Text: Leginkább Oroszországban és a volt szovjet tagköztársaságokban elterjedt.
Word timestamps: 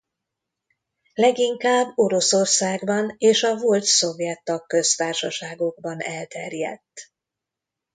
Leginkább 1.13 1.91
Oroszországban 1.95 3.15
és 3.17 3.43
a 3.43 3.55
volt 3.55 3.83
szovjet 3.83 4.43
tagköztársaságokban 4.43 5.99
elterjedt. 5.99 7.11